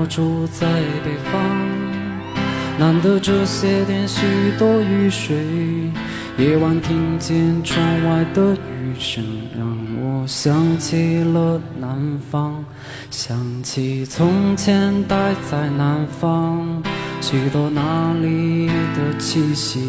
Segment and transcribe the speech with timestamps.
[0.00, 0.64] 我住在
[1.04, 1.42] 北方，
[2.78, 4.22] 难得这些天许
[4.56, 5.36] 多雨水，
[6.36, 9.24] 夜晚听见窗外的雨声，
[9.56, 9.66] 让
[10.00, 12.64] 我想起了南方，
[13.10, 16.80] 想起从前待在南方，
[17.20, 19.80] 许多那里的气息，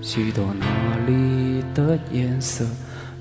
[0.00, 2.64] 许多那里的颜色。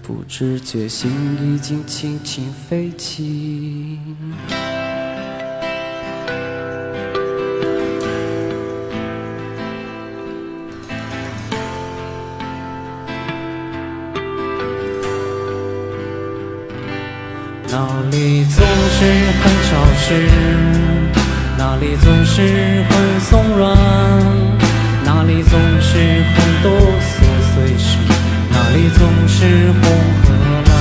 [0.03, 1.09] 不知觉，心
[1.41, 3.97] 已经轻轻飞起。
[17.75, 17.79] 那
[18.11, 19.03] 里总是
[19.41, 20.29] 很潮湿，
[21.57, 23.75] 那里总是很松软，
[25.03, 25.97] 那里总是
[26.35, 27.97] 很多琐碎事。
[28.51, 29.81] 那里总是红
[30.21, 30.29] 和
[30.67, 30.71] 蓝，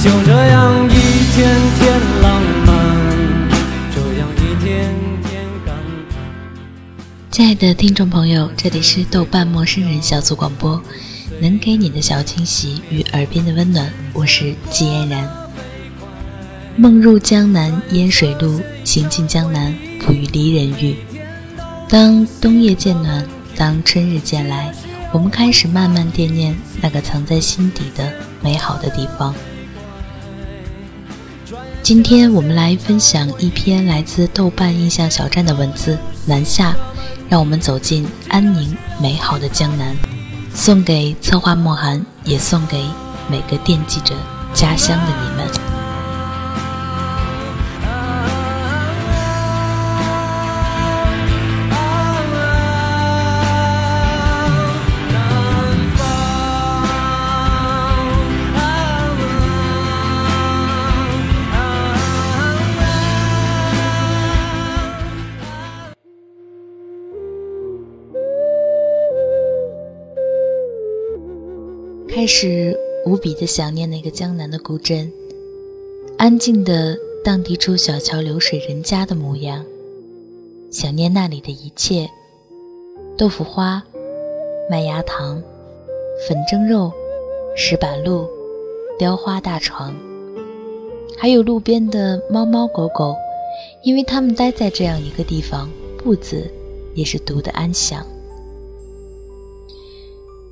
[0.00, 0.94] 就这样一
[1.34, 2.70] 天天浪漫，
[3.90, 4.88] 这样一天
[5.24, 5.74] 天感
[6.10, 6.14] 叹。
[7.32, 10.80] 亲爱的听众朋友，这里是豆瓣陌生人小组广播，
[11.40, 15.39] 能给你的小惊喜与耳边的温暖，我是季嫣然。
[16.80, 20.96] 梦入江南烟水路，行进江南不与离人遇。
[21.90, 23.22] 当冬夜渐暖，
[23.54, 24.72] 当春日渐来。
[25.12, 29.34] 我们开始慢慢惦念那个藏在心底的美好的地方。
[31.82, 36.72] 今天我们来分享一篇来自豆瓣印象小站的文字《南下》，
[37.28, 39.94] 让我们走进安宁美好的江南，
[40.54, 42.82] 送给策划莫寒，也送给
[43.28, 44.14] 每个惦记着
[44.54, 45.59] 家乡的你们。
[72.12, 72.76] 开始
[73.06, 75.10] 无比的想念那个江南的古镇，
[76.18, 79.64] 安静的荡涤出小桥流水人家的模样，
[80.72, 82.10] 想念那里的一切：
[83.16, 83.80] 豆腐花、
[84.68, 85.40] 麦芽糖、
[86.26, 86.92] 粉蒸肉、
[87.56, 88.28] 石板路、
[88.98, 89.94] 雕花大床，
[91.16, 93.14] 还有路边的猫猫狗狗，
[93.84, 96.50] 因为他们待在这样一个地方，步子
[96.92, 98.04] 也是读得安详。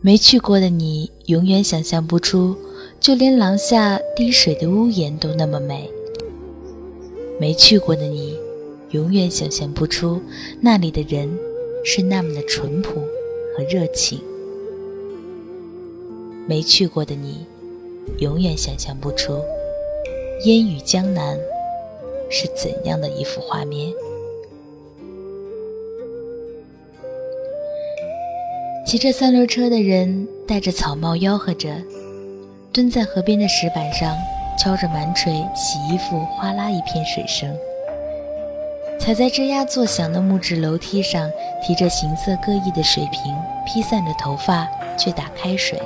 [0.00, 2.56] 没去过的你，永远想象不出，
[3.00, 5.90] 就连廊下滴水的屋檐都那么美。
[7.40, 8.38] 没去过的你，
[8.90, 10.20] 永远想象不出，
[10.60, 11.28] 那里的人
[11.84, 13.00] 是那么的淳朴
[13.56, 14.20] 和热情。
[16.46, 17.44] 没去过的你，
[18.18, 19.32] 永远想象不出，
[20.44, 21.36] 烟雨江南
[22.30, 23.92] 是怎样的一幅画面。
[28.88, 31.68] 骑着三轮车的人戴着草帽吆喝着，
[32.72, 34.16] 蹲在河边的石板上
[34.58, 37.54] 敲着满锤洗衣服，哗啦一片水声。
[38.98, 41.30] 踩在吱呀作响的木质楼梯上，
[41.62, 44.66] 提着形色各异的水瓶，披散着头发
[44.96, 45.78] 去打开水。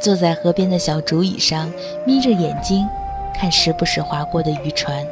[0.00, 1.72] 坐在河边的小竹椅上，
[2.04, 2.84] 眯着眼睛
[3.32, 5.06] 看时不时划过的渔船，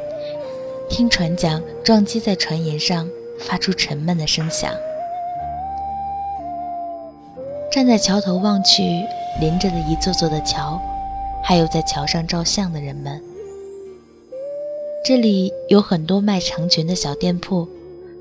[0.89, 3.09] 听船桨撞击在船沿上，
[3.39, 4.73] 发出沉闷的声响。
[7.71, 9.05] 站在桥头望去，
[9.39, 10.81] 连着的一座座的桥，
[11.43, 13.21] 还有在桥上照相的人们。
[15.05, 17.67] 这里有很多卖长裙的小店铺，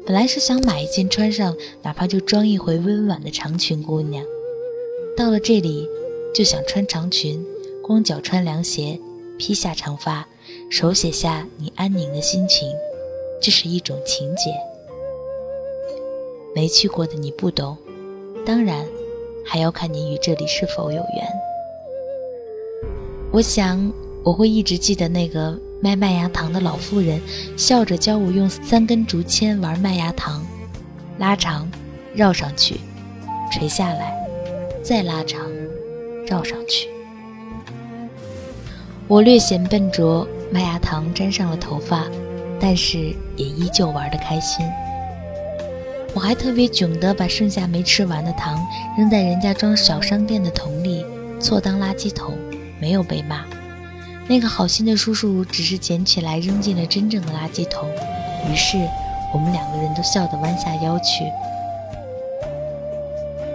[0.04, 4.22] 本来是想买一件穿上，哪怕就装一回温婉的长裙姑娘。
[5.16, 5.88] 到了这里，
[6.34, 7.42] 就想穿长裙，
[7.82, 9.00] 光脚穿凉鞋，
[9.38, 10.28] 披下长发，
[10.70, 12.70] 手写下你安宁的心情，
[13.40, 14.52] 这是一种情节。
[16.54, 17.78] 没去过的你不懂，
[18.44, 18.86] 当然。
[19.48, 21.26] 还要看你与这里是否有缘。
[23.32, 23.92] 我想
[24.22, 27.20] 我会一直记得那个卖麦芽糖的老妇人，
[27.56, 30.44] 笑着教我用三根竹签玩麦芽糖，
[31.18, 31.66] 拉长，
[32.14, 32.78] 绕上去，
[33.50, 34.14] 垂下来，
[34.82, 35.40] 再拉长，
[36.26, 36.88] 绕上去。
[39.06, 42.06] 我略显笨拙，麦芽糖沾上了头发，
[42.60, 42.98] 但是
[43.36, 44.66] 也依旧玩得开心。
[46.14, 48.58] 我还特别囧的把剩下没吃完的糖
[48.96, 51.04] 扔在人家装小商店的桶里，
[51.40, 52.36] 错当垃圾桶，
[52.80, 53.44] 没有被骂。
[54.26, 57.88] 那个好心的叔叔只是捡起来扔进了真正的垃圾桶，
[58.50, 58.76] 于是
[59.32, 61.24] 我们两个人都笑得弯下腰去。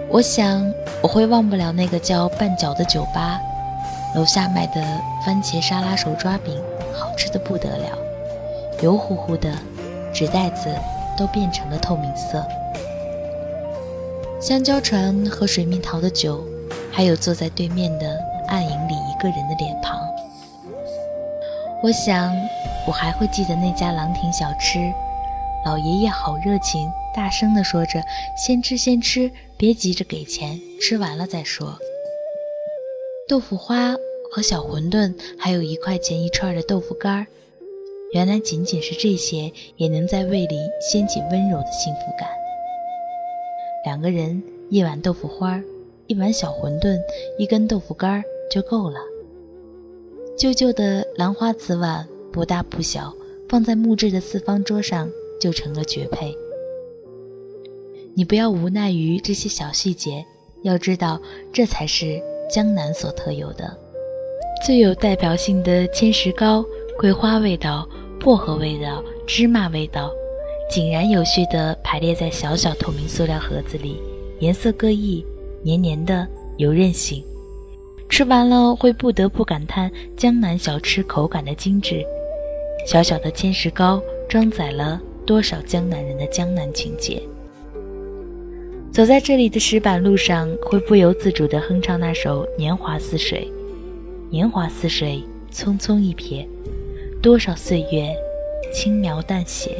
[0.08, 0.72] 我想
[1.02, 3.40] 我会忘不了那个叫绊脚的酒吧，
[4.14, 4.80] 楼下卖的
[5.26, 6.54] 番茄沙拉手抓饼
[6.94, 7.98] 好吃的不得了，
[8.80, 9.52] 油乎乎的，
[10.12, 10.74] 纸袋子
[11.16, 12.44] 都变成了透明色。
[14.40, 16.44] 香蕉船和水蜜桃的酒，
[16.92, 18.18] 还有坐在对面的
[18.48, 19.98] 暗影里一个人的脸庞。
[21.82, 22.34] 我想，
[22.86, 24.92] 我还会记得那家廊亭小吃，
[25.64, 28.02] 老爷爷好热情，大声地说着
[28.36, 31.78] ：“先吃先吃，别急着给钱，吃完了再说。”
[33.28, 33.94] 豆腐花
[34.30, 37.26] 和小馄饨，还有一块钱一串的豆腐干儿，
[38.14, 42.28] 原来仅仅是这些，也能在胃里掀起温柔的幸福感。
[43.84, 44.40] 两个人
[44.70, 45.60] 一碗豆腐花，
[46.06, 46.96] 一碗小馄饨，
[47.38, 49.00] 一根豆腐干就够了。
[50.38, 53.12] 旧旧的兰花瓷碗不大不小，
[53.48, 55.10] 放在木质的四方桌上
[55.40, 56.32] 就成了绝配。
[58.14, 60.24] 你不要无奈于这些小细节，
[60.62, 61.20] 要知道
[61.52, 63.76] 这才是江南所特有的、
[64.64, 66.64] 最有代表性的千石糕，
[66.96, 67.88] 桂花味道、
[68.24, 70.10] 薄荷味道、芝麻味道。
[70.70, 74.00] 井然有序地排列在小小透明塑料盒子里，
[74.38, 75.22] 颜色各异，
[75.62, 76.26] 黏黏的，
[76.56, 77.22] 有韧性。
[78.08, 82.02] 吃完了会不得不感叹江南小吃口感的精致。
[82.86, 87.22] 小小的千石糕装载了多少江南人的江南情结。
[88.90, 93.46] 走在这里的石板路上，会不由自主地哼唱那首《年华似水》。
[94.30, 95.22] 年华似水，
[95.52, 96.46] 匆匆一瞥，
[97.24, 98.14] 多少岁月，
[98.70, 99.70] 轻描淡写。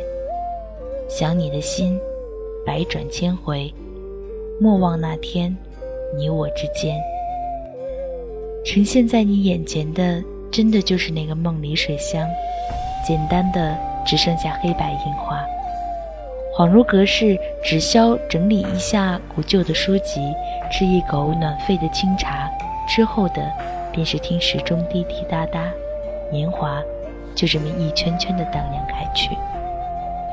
[1.11, 2.00] 想你的心，
[2.64, 3.70] 百转千回，
[4.58, 5.55] 莫忘那天，
[6.17, 6.99] 你我之间。
[8.64, 12.26] 呈现在你眼前的，真的就是那个梦里水乡，
[13.06, 13.76] 简单的
[14.06, 15.44] 只剩下黑白印花，
[16.56, 20.19] 恍如隔世，只消整理一下古旧的书籍，
[20.73, 22.50] 吃一口暖肺的清茶，
[22.88, 23.52] 之后的
[23.93, 25.70] 便是听时钟滴滴答答，
[26.32, 26.82] 年华
[27.34, 29.31] 就这么一圈圈的荡漾开去。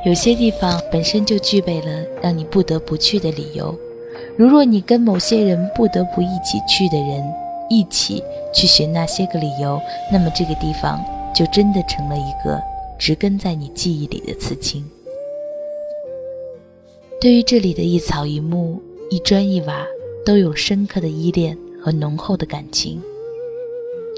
[0.06, 3.77] 有些地方本身就具备了让你不得不去的理由，
[4.36, 7.24] 如若你跟某些人不得不一起去的人
[7.69, 9.80] 一起去寻那些个理由，
[10.12, 11.03] 那么这个地方
[11.36, 12.59] 就真的成了一个
[12.98, 14.83] 植根在你记忆里的刺青。
[17.19, 18.81] 对于这里的一草一木、
[19.12, 19.86] 一砖一瓦，
[20.25, 23.00] 都有深刻的依恋和浓厚的感情。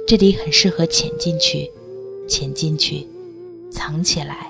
[0.07, 1.69] 这里很适合潜进去，
[2.27, 3.07] 潜进去，
[3.71, 4.47] 藏起来。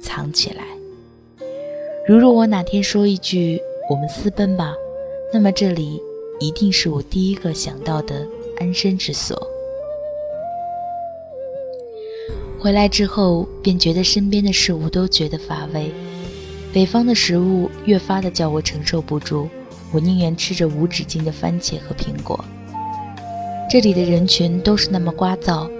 [0.00, 0.64] 藏起来。
[2.08, 4.74] 如若我哪天说一句“我们私奔吧”，
[5.32, 6.02] 那么这里
[6.40, 8.26] 一定是我第一个想到的
[8.58, 9.40] 安身之所。
[12.58, 15.92] 回来之后，便觉得身边的事物都觉得乏味，
[16.72, 19.48] 北方的食物越发的叫我承受不住，
[19.92, 22.44] 我宁愿吃着无止境的番茄和苹果。
[23.70, 25.70] 这里的人群都是那么聒噪，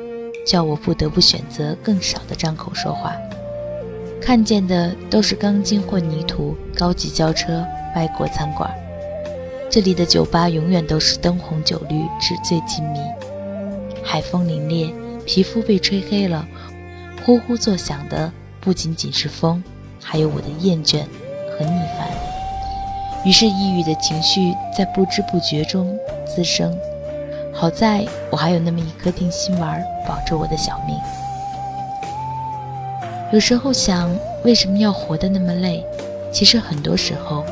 [0.44, 3.14] 叫我不得不选择更少的张口说话。
[4.20, 7.66] 看见的都是钢筋混凝土、高级轿车、
[7.96, 8.70] 外国餐馆。
[9.68, 13.00] 这里的酒吧永远都是灯红酒绿、纸醉金迷。
[14.04, 14.92] 海风凛冽，
[15.24, 16.46] 皮肤被吹黑了，
[17.24, 18.30] 呼呼作响的
[18.60, 19.62] 不仅仅是风，
[20.02, 21.00] 还有我的厌倦
[21.50, 22.08] 和逆反。
[23.24, 26.76] 于是抑郁的情绪在不知不觉中滋生。
[27.52, 30.96] 好在我还有那么一颗定心丸保着我的小命。
[33.32, 34.10] 有时候想，
[34.44, 35.84] 为什么要活得那么累？
[36.32, 37.44] 其实很多时候，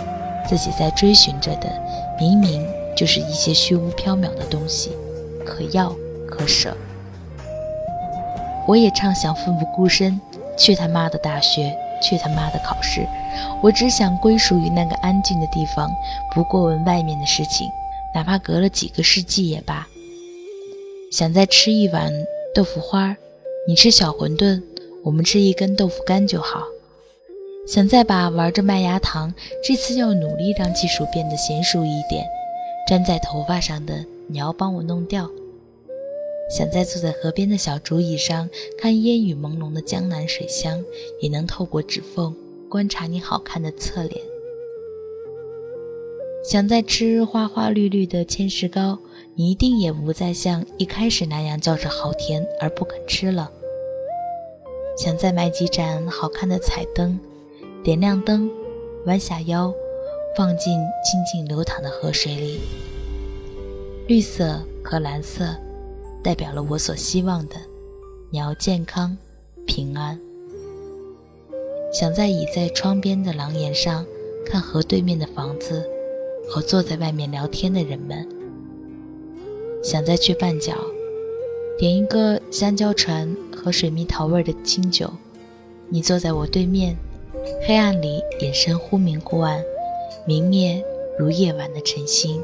[0.49, 1.71] 自己在追寻着的，
[2.19, 2.67] 明明
[2.97, 4.91] 就是一些虚无缥缈的东西，
[5.45, 5.95] 可要
[6.29, 6.77] 可舍。
[8.67, 10.21] 我也畅想奋不顾身，
[10.57, 13.07] 去他妈的大学，去他妈的考试。
[13.63, 15.91] 我只想归属于那个安静的地方，
[16.35, 17.71] 不过问外面的事情，
[18.15, 19.87] 哪怕隔了几个世纪也罢。
[21.13, 22.13] 想再吃一碗
[22.55, 23.17] 豆腐花，
[23.67, 24.63] 你吃小馄饨。
[25.03, 26.67] 我们吃一根豆腐干就好。
[27.67, 29.33] 想再把玩着麦芽糖，
[29.65, 32.27] 这次要努力让技术变得娴熟一点。
[32.89, 35.31] 粘在头发上的，你要帮我弄掉。
[36.51, 40.83] 想再坐在河边的小竹椅上，看烟雨朦胧的江南水乡，
[41.21, 42.35] 也能透过指缝
[42.69, 44.21] 观察你好看的侧脸。
[46.51, 48.99] 想再吃花花绿绿的千石糕，
[49.37, 53.49] 你一定也不再像一开始那样叫着好甜而不肯吃了。
[54.99, 57.17] 想再买几盏好看的彩灯，
[57.85, 58.51] 点亮灯，
[59.07, 59.73] 弯下腰，
[60.37, 62.59] 放进静静流淌的河水里。
[64.09, 65.55] 绿色和蓝色，
[66.21, 67.55] 代表了我所希望的，
[68.29, 69.17] 你要健康
[69.69, 70.19] 平安。
[71.93, 74.05] 想在倚在窗边的廊檐上，
[74.45, 75.89] 看河对面的房子
[76.49, 78.27] 和坐在外面聊天的人们。
[79.83, 80.75] 想再去绊脚。
[81.79, 85.11] 点一个香蕉船和水蜜桃味的清酒，
[85.89, 86.95] 你坐在我对面，
[87.67, 89.65] 黑暗里眼神忽明忽暗，
[90.27, 90.85] 明灭
[91.19, 92.43] 如夜晚的晨星。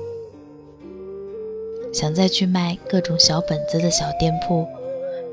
[1.92, 4.66] 想再去卖各种小本子的小店铺，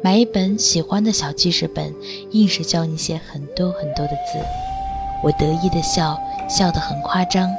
[0.01, 1.95] 买一本喜欢的小记事本，
[2.31, 4.37] 硬是教你写很多很多的字。
[5.23, 7.49] 我得意的笑，笑得很夸张，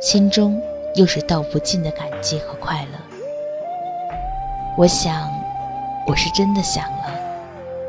[0.00, 0.58] 心中
[0.94, 2.98] 又是道不尽的感激和快乐。
[4.74, 5.30] 我想，
[6.06, 7.20] 我是真的想了，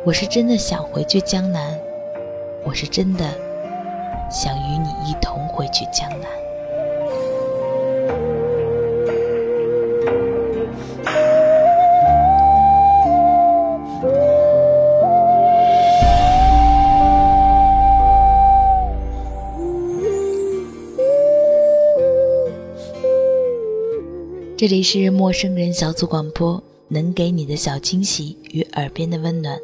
[0.03, 1.79] 我是真的想回去江南，
[2.65, 3.25] 我是真的
[4.29, 6.29] 想与你一同回去江南。
[24.61, 29.57] 这里是陌生人小组广播，能给你的小惊喜与耳边的温暖，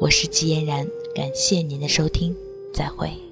[0.00, 2.34] 我是季嫣然，感谢您的收听，
[2.72, 3.27] 再会。